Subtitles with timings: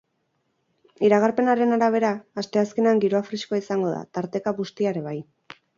[1.09, 2.11] Iragarpenaren arabera,
[2.43, 5.17] asteazkenean giroa freskoa izango da, tarteka bustia ere bai.